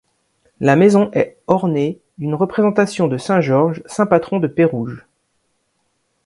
La 0.59 0.75
maison 0.75 1.11
est 1.13 1.37
ornée 1.45 1.99
d'une 2.17 2.33
représentation 2.33 3.07
de 3.07 3.19
Saint-Georges, 3.19 3.83
saint 3.85 4.07
patron 4.07 4.39
de 4.39 4.47
Pérouges. 4.47 5.05